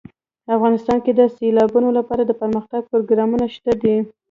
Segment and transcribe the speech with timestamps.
[0.55, 3.95] افغانستان کې د سیلابونو لپاره دپرمختیا پروګرامونه شته دي.